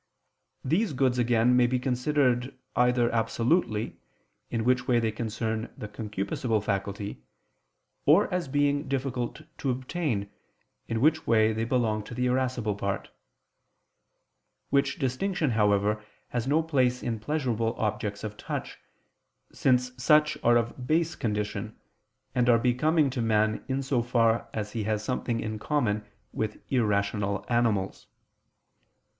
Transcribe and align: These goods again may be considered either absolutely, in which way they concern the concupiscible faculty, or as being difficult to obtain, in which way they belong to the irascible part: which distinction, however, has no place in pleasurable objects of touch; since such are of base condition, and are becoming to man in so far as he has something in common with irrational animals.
These 0.65 0.93
goods 0.93 1.19
again 1.19 1.55
may 1.55 1.67
be 1.67 1.77
considered 1.77 2.57
either 2.75 3.11
absolutely, 3.11 3.97
in 4.49 4.63
which 4.63 4.87
way 4.87 4.99
they 4.99 5.11
concern 5.11 5.71
the 5.77 5.87
concupiscible 5.87 6.63
faculty, 6.63 7.21
or 8.07 8.27
as 8.33 8.47
being 8.47 8.87
difficult 8.87 9.43
to 9.59 9.69
obtain, 9.69 10.31
in 10.87 11.01
which 11.01 11.27
way 11.27 11.53
they 11.53 11.65
belong 11.65 12.03
to 12.05 12.15
the 12.15 12.25
irascible 12.25 12.73
part: 12.73 13.11
which 14.71 14.97
distinction, 14.97 15.51
however, 15.51 16.03
has 16.29 16.47
no 16.47 16.63
place 16.63 17.03
in 17.03 17.19
pleasurable 17.19 17.75
objects 17.75 18.23
of 18.23 18.37
touch; 18.37 18.79
since 19.53 19.91
such 20.03 20.35
are 20.43 20.57
of 20.57 20.87
base 20.87 21.13
condition, 21.13 21.77
and 22.33 22.49
are 22.49 22.57
becoming 22.57 23.11
to 23.11 23.21
man 23.21 23.63
in 23.67 23.83
so 23.83 24.01
far 24.01 24.49
as 24.51 24.71
he 24.71 24.85
has 24.85 25.03
something 25.03 25.39
in 25.39 25.59
common 25.59 26.03
with 26.33 26.57
irrational 26.71 27.45
animals. 27.49 28.07